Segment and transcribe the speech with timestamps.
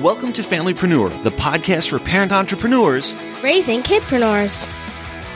[0.00, 4.68] Welcome to Familypreneur, the podcast for parent entrepreneurs raising kidpreneurs.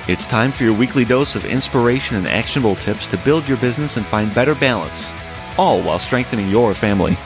[0.07, 3.97] It's time for your weekly dose of inspiration and actionable tips to build your business
[3.97, 5.11] and find better balance,
[5.57, 7.17] all while strengthening your family.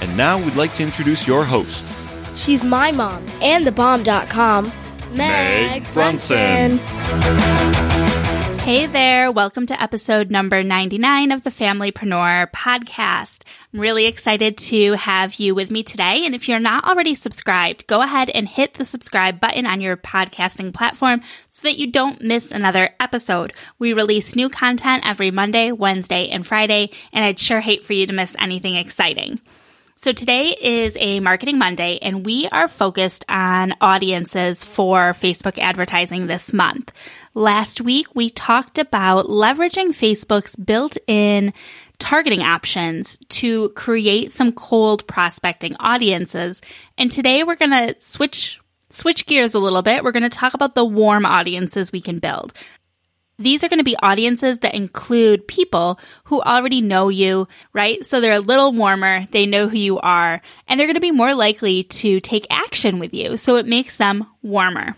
[0.00, 1.84] And now we'd like to introduce your host.
[2.36, 4.72] She's my mom and thebomb.com,
[5.12, 6.78] Meg, Meg Brunson.
[8.70, 13.42] Hey there, welcome to episode number 99 of the Familypreneur podcast.
[13.74, 16.24] I'm really excited to have you with me today.
[16.24, 19.96] And if you're not already subscribed, go ahead and hit the subscribe button on your
[19.96, 23.54] podcasting platform so that you don't miss another episode.
[23.80, 28.06] We release new content every Monday, Wednesday, and Friday, and I'd sure hate for you
[28.06, 29.40] to miss anything exciting.
[30.02, 36.26] So today is a Marketing Monday, and we are focused on audiences for Facebook advertising
[36.26, 36.90] this month.
[37.34, 41.52] Last week, we talked about leveraging Facebook's built in
[41.98, 46.62] targeting options to create some cold prospecting audiences.
[46.96, 50.02] And today, we're going to switch switch gears a little bit.
[50.02, 52.54] We're going to talk about the warm audiences we can build.
[53.40, 58.04] These are going to be audiences that include people who already know you, right?
[58.04, 59.26] So they're a little warmer.
[59.30, 62.98] They know who you are and they're going to be more likely to take action
[62.98, 63.38] with you.
[63.38, 64.94] So it makes them warmer.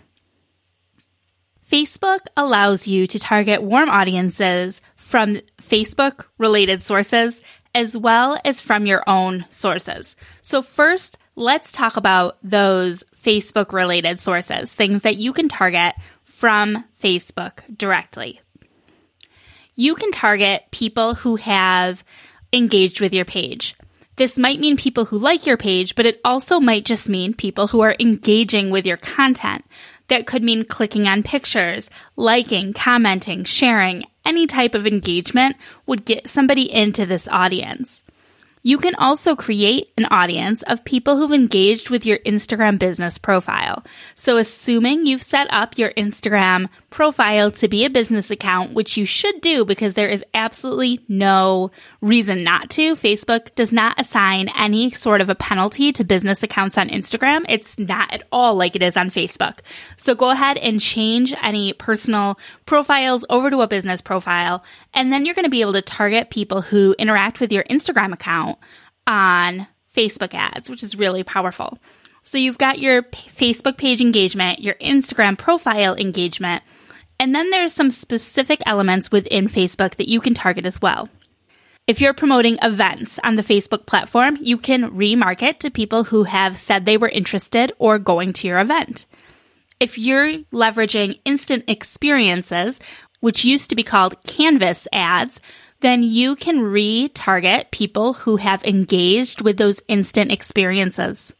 [1.71, 7.41] Facebook allows you to target warm audiences from Facebook related sources
[7.73, 10.15] as well as from your own sources.
[10.41, 15.95] So first, let's talk about those Facebook related sources, things that you can target
[16.43, 18.41] from Facebook directly.
[19.75, 22.03] You can target people who have
[22.51, 23.75] engaged with your page.
[24.17, 27.67] This might mean people who like your page, but it also might just mean people
[27.67, 29.63] who are engaging with your content.
[30.09, 34.03] That could mean clicking on pictures, liking, commenting, sharing.
[34.25, 35.55] Any type of engagement
[35.85, 38.01] would get somebody into this audience.
[38.65, 43.83] You can also create an audience of people who've engaged with your Instagram business profile.
[44.15, 49.05] So assuming you've set up your Instagram profile to be a business account, which you
[49.05, 52.95] should do because there is absolutely no reason not to.
[52.95, 57.45] Facebook does not assign any sort of a penalty to business accounts on Instagram.
[57.49, 59.59] It's not at all like it is on Facebook.
[59.97, 64.63] So go ahead and change any personal profiles over to a business profile.
[64.93, 68.13] And then you're going to be able to target people who interact with your Instagram
[68.13, 68.59] account
[69.07, 71.77] on Facebook ads, which is really powerful.
[72.23, 76.63] So you've got your Facebook page engagement, your Instagram profile engagement,
[77.19, 81.09] and then there's some specific elements within Facebook that you can target as well.
[81.85, 86.57] If you're promoting events on the Facebook platform, you can remarket to people who have
[86.57, 89.05] said they were interested or going to your event.
[89.79, 92.79] If you're leveraging instant experiences,
[93.23, 95.39] which used to be called Canvas ads,
[95.79, 101.31] then you can retarget people who have engaged with those instant experiences.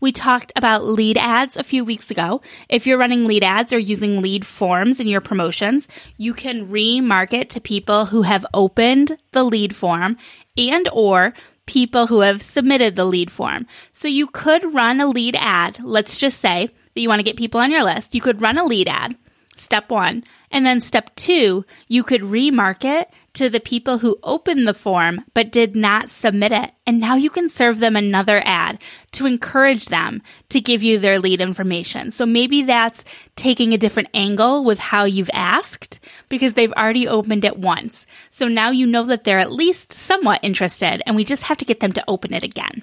[0.00, 2.40] We talked about lead ads a few weeks ago.
[2.70, 7.50] If you're running lead ads or using lead forms in your promotions, you can remarket
[7.50, 10.16] to people who have opened the lead form
[10.56, 11.34] and or
[11.66, 13.66] people who have submitted the lead form.
[13.92, 15.80] So you could run a lead ad.
[15.84, 18.14] Let's just say that you want to get people on your list.
[18.14, 19.18] You could run a lead ad.
[19.54, 20.22] Step one.
[20.58, 25.52] And then step two, you could remarket to the people who opened the form but
[25.52, 26.72] did not submit it.
[26.84, 28.82] And now you can serve them another ad
[29.12, 32.10] to encourage them to give you their lead information.
[32.10, 33.04] So maybe that's
[33.36, 38.04] taking a different angle with how you've asked because they've already opened it once.
[38.30, 41.64] So now you know that they're at least somewhat interested and we just have to
[41.64, 42.82] get them to open it again.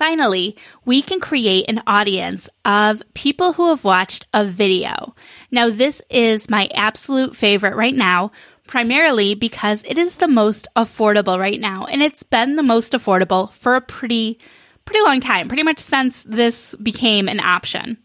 [0.00, 0.56] Finally,
[0.86, 5.14] we can create an audience of people who have watched a video.
[5.50, 8.32] Now, this is my absolute favorite right now,
[8.66, 13.52] primarily because it is the most affordable right now, and it's been the most affordable
[13.52, 14.38] for a pretty,
[14.86, 17.98] pretty long time, pretty much since this became an option.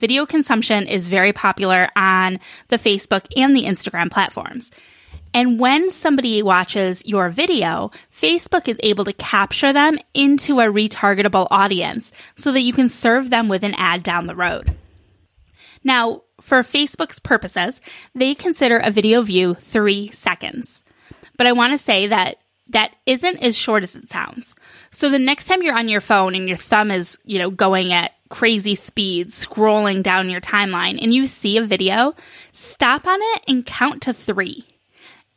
[0.00, 4.72] Video consumption is very popular on the Facebook and the Instagram platforms.
[5.34, 11.46] And when somebody watches your video, Facebook is able to capture them into a retargetable
[11.50, 14.76] audience so that you can serve them with an ad down the road.
[15.84, 17.80] Now, for Facebook's purposes,
[18.14, 20.82] they consider a video view three seconds.
[21.36, 22.36] But I want to say that
[22.70, 24.54] that isn't as short as it sounds.
[24.90, 27.92] So the next time you're on your phone and your thumb is, you know, going
[27.92, 32.14] at crazy speed, scrolling down your timeline and you see a video,
[32.52, 34.66] stop on it and count to three.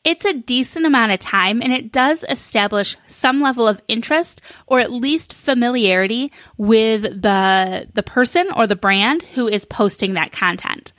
[0.04, 4.80] It's a decent amount of time and it does establish some level of interest or
[4.80, 10.92] at least familiarity with the, the person or the brand who is posting that content.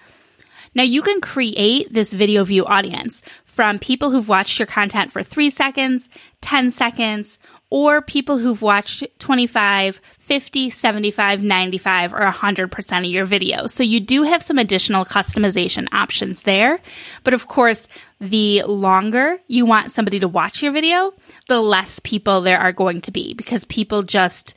[0.75, 5.23] Now you can create this video view audience from people who've watched your content for
[5.25, 6.09] three seconds,
[6.41, 7.39] 10 seconds,
[7.73, 13.71] or people who've watched 25, 50, 75, 95, or 100% of your videos.
[13.71, 16.81] So you do have some additional customization options there.
[17.25, 17.89] But of course,
[18.21, 21.15] the longer you want somebody to watch your video,
[21.49, 24.55] the less people there are going to be because people just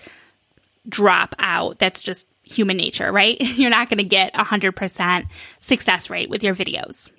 [0.89, 1.79] drop out.
[1.79, 3.39] That's just human nature, right?
[3.39, 5.27] You're not going to get 100%
[5.59, 7.09] success rate with your videos.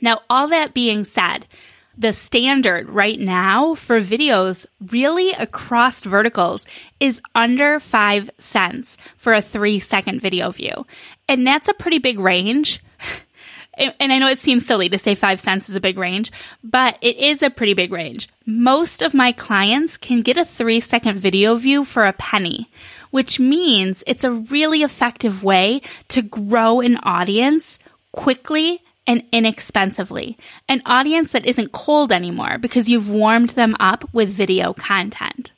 [0.00, 1.48] Now, all that being said,
[1.96, 6.66] the standard right now for videos really across verticals
[7.00, 10.86] is under five cents for a three second video view.
[11.28, 12.82] And that's a pretty big range.
[13.76, 16.30] And I know it seems silly to say five cents is a big range,
[16.62, 18.28] but it is a pretty big range.
[18.46, 22.70] Most of my clients can get a three second video view for a penny,
[23.10, 27.80] which means it's a really effective way to grow an audience
[28.12, 30.36] quickly and inexpensively.
[30.68, 35.52] An audience that isn't cold anymore because you've warmed them up with video content.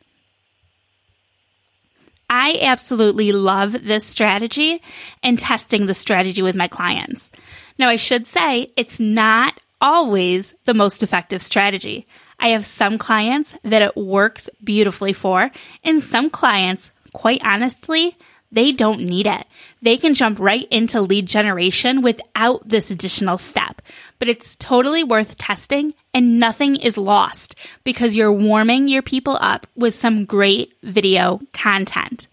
[2.29, 4.83] I absolutely love this strategy
[5.23, 7.31] and testing the strategy with my clients.
[7.79, 12.07] Now, I should say it's not always the most effective strategy.
[12.41, 15.51] I have some clients that it works beautifully for,
[15.85, 18.17] and some clients, quite honestly,
[18.57, 19.47] they don't need it.
[19.83, 23.83] They can jump right into lead generation without this additional step.
[24.19, 27.55] But it's totally worth testing and nothing is lost
[27.85, 32.29] because you're warming your people up with some great video content.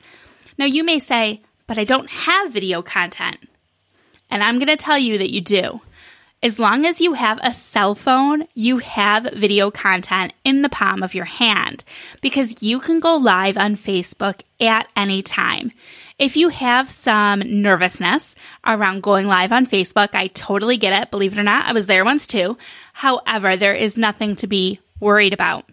[0.58, 3.38] Now you may say, but I don't have video content.
[4.32, 5.82] And I'm going to tell you that you do.
[6.44, 11.02] As long as you have a cell phone, you have video content in the palm
[11.02, 11.86] of your hand
[12.20, 15.72] because you can go live on Facebook at any time.
[16.20, 18.36] If you have some nervousness
[18.68, 21.12] around going live on Facebook, I totally get it.
[21.12, 22.58] Believe it or not, I was there once too.
[22.92, 25.64] However, there is nothing to be worried about.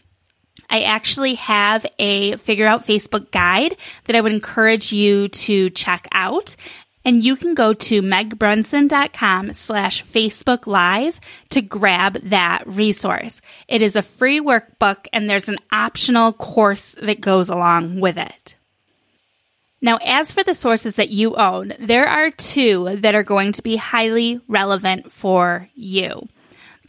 [0.70, 6.06] I actually have a figure out Facebook guide that I would encourage you to check
[6.12, 6.54] out.
[7.04, 11.18] And you can go to megbrunson.com slash Facebook Live
[11.48, 13.40] to grab that resource.
[13.68, 18.56] It is a free workbook and there's an optional course that goes along with it.
[19.82, 23.62] Now, as for the sources that you own, there are two that are going to
[23.62, 26.28] be highly relevant for you.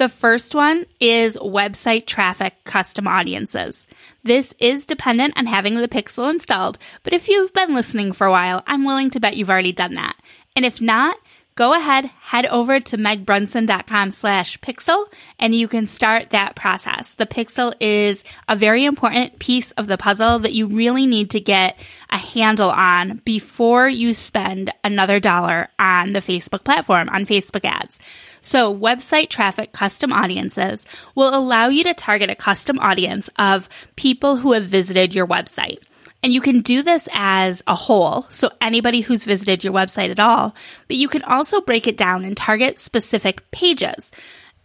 [0.02, 3.86] The first one is website traffic custom audiences.
[4.24, 8.32] This is dependent on having the Pixel installed, but if you've been listening for a
[8.32, 10.16] while, I'm willing to bet you've already done that.
[10.56, 11.18] And if not,
[11.56, 15.06] go ahead, head over to megbrunson.com slash pixel,
[15.40, 17.14] and you can start that process.
[17.14, 21.40] The pixel is a very important piece of the puzzle that you really need to
[21.40, 21.78] get
[22.10, 28.00] a handle on before you spend another dollar on the Facebook platform, on Facebook ads.
[28.42, 34.38] So website traffic custom audiences will allow you to target a custom audience of people
[34.38, 35.78] who have visited your website.
[36.24, 40.20] And you can do this as a whole, so anybody who's visited your website at
[40.20, 40.56] all,
[40.88, 44.12] but you can also break it down and target specific pages.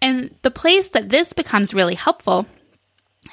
[0.03, 2.47] And the place that this becomes really helpful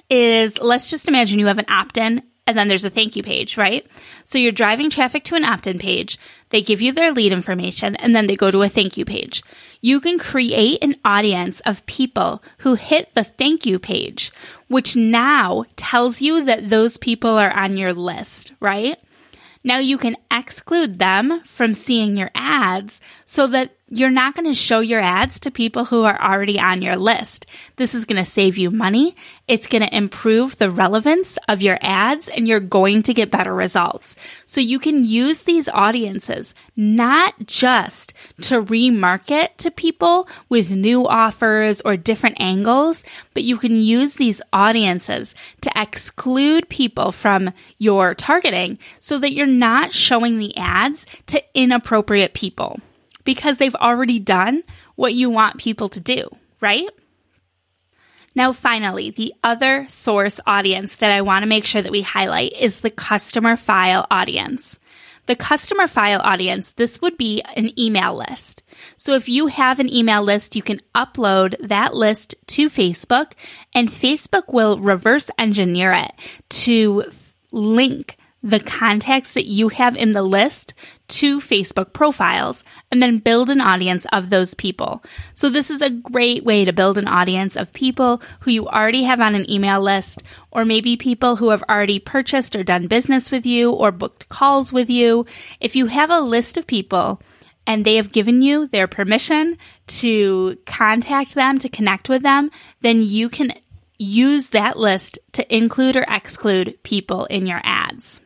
[0.09, 3.23] is let's just imagine you have an opt in and then there's a thank you
[3.23, 3.85] page, right?
[4.23, 6.19] So you're driving traffic to an opt in page.
[6.50, 9.43] They give you their lead information and then they go to a thank you page.
[9.79, 14.31] You can create an audience of people who hit the thank you page,
[14.67, 19.00] which now tells you that those people are on your list, right?
[19.63, 24.55] Now you can exclude them from seeing your ads so that you're not going to
[24.55, 27.45] show your ads to people who are already on your list.
[27.75, 29.15] This is going to save you money.
[29.47, 33.53] It's going to improve the relevance of your ads and you're going to get better
[33.53, 34.15] results.
[34.47, 41.81] So you can use these audiences not just to remarket to people with new offers
[41.81, 43.03] or different angles,
[43.35, 49.45] but you can use these audiences to exclude people from your targeting so that you're
[49.45, 52.79] not showing the ads to inappropriate people
[53.24, 54.63] because they've already done
[54.96, 56.30] what you want people to do,
[56.62, 56.89] right?
[58.36, 62.53] Now, finally, the other source audience that I want to make sure that we highlight
[62.53, 64.80] is the customer file audience.
[65.25, 68.63] The customer file audience, this would be an email list.
[68.98, 73.34] So if you have an email list, you can upload that list to Facebook
[73.74, 76.12] and Facebook will reverse engineer it
[76.50, 77.06] to
[77.51, 80.73] link the contacts that you have in the list
[81.07, 85.01] to Facebook profiles and then build an audience of those people.
[85.33, 89.03] So this is a great way to build an audience of people who you already
[89.03, 93.31] have on an email list or maybe people who have already purchased or done business
[93.31, 95.25] with you or booked calls with you.
[95.62, 97.21] If you have a list of people
[97.65, 99.57] and they have given you their permission
[99.88, 103.53] to contact them, to connect with them, then you can
[103.97, 108.19] use that list to include or exclude people in your ads.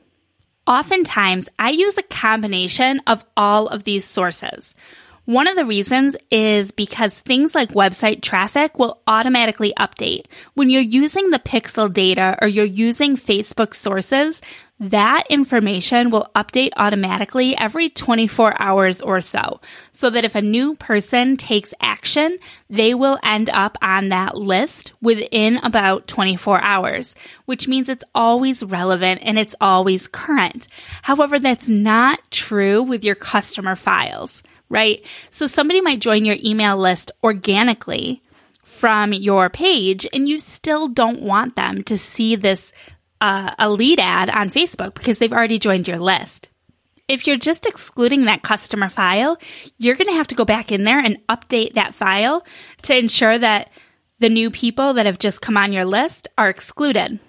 [0.67, 4.75] Oftentimes, I use a combination of all of these sources.
[5.27, 10.23] One of the reasons is because things like website traffic will automatically update.
[10.53, 14.41] When you're using the pixel data or you're using Facebook sources,
[14.79, 19.59] that information will update automatically every 24 hours or so.
[19.91, 22.37] So that if a new person takes action,
[22.69, 28.63] they will end up on that list within about 24 hours, which means it's always
[28.63, 30.69] relevant and it's always current.
[31.01, 35.03] However, that's not true with your customer files, right?
[35.31, 38.21] So somebody might join your email list organically
[38.63, 42.73] from your page and you still don't want them to see this
[43.21, 46.49] uh, a lead ad on Facebook because they've already joined your list.
[47.07, 49.37] If you're just excluding that customer file,
[49.77, 52.45] you're going to have to go back in there and update that file
[52.83, 53.71] to ensure that
[54.19, 57.19] the new people that have just come on your list are excluded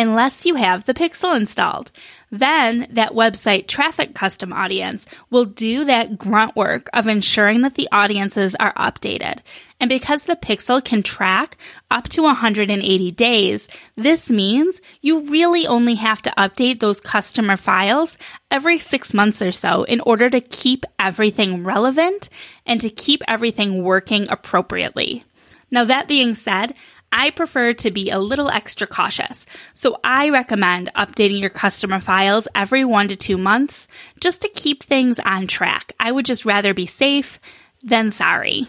[0.00, 1.92] unless you have the pixel installed.
[2.30, 7.88] Then that website traffic custom audience will do that grunt work of ensuring that the
[7.92, 9.40] audiences are updated.
[9.78, 11.58] And because the pixel can track
[11.90, 18.16] up to 180 days, this means you really only have to update those customer files
[18.50, 22.30] every six months or so in order to keep everything relevant
[22.64, 25.24] and to keep everything working appropriately.
[25.70, 26.74] Now, that being said,
[27.12, 32.46] I prefer to be a little extra cautious, so I recommend updating your customer files
[32.54, 33.88] every one to two months
[34.20, 35.92] just to keep things on track.
[35.98, 37.40] I would just rather be safe
[37.82, 38.66] than sorry.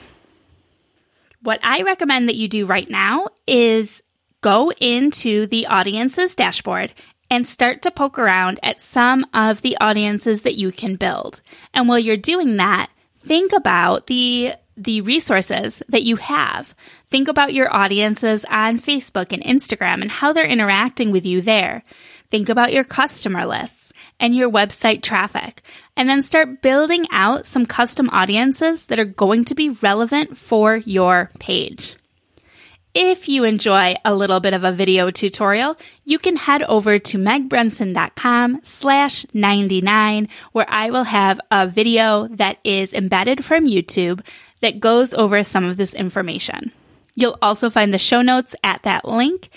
[1.43, 4.01] What I recommend that you do right now is
[4.41, 6.93] go into the audience's dashboard
[7.29, 11.41] and start to poke around at some of the audiences that you can build.
[11.73, 16.75] And while you're doing that, think about the the resources that you have.
[17.07, 21.83] Think about your audiences on Facebook and Instagram and how they're interacting with you there.
[22.29, 25.63] Think about your customer lists and your website traffic,
[25.97, 30.75] and then start building out some custom audiences that are going to be relevant for
[30.77, 31.95] your page.
[32.93, 37.17] If you enjoy a little bit of a video tutorial, you can head over to
[37.17, 44.21] megbrunson.com slash 99 where I will have a video that is embedded from YouTube
[44.61, 46.71] that goes over some of this information.
[47.15, 49.49] You'll also find the show notes at that link.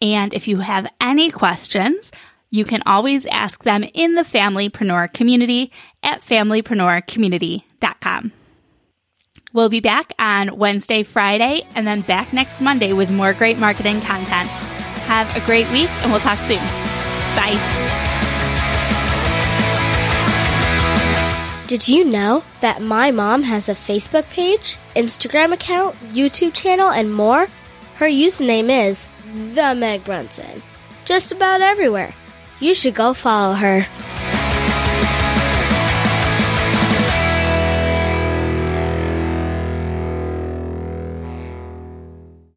[0.00, 2.12] And if you have any questions,
[2.50, 5.72] you can always ask them in the Familypreneur community
[6.02, 8.32] at familypreneurcommunity.com.
[9.52, 14.00] We'll be back on Wednesday, Friday, and then back next Monday with more great marketing
[14.02, 14.48] content.
[15.08, 16.58] Have a great week, and we'll talk soon.
[17.34, 18.27] Bye.
[21.68, 27.12] Did you know that my mom has a Facebook page, Instagram account, YouTube channel, and
[27.12, 27.46] more?
[27.96, 29.06] Her username is
[29.54, 30.62] The Meg Brunson.
[31.04, 32.14] Just about everywhere.
[32.58, 33.86] You should go follow her.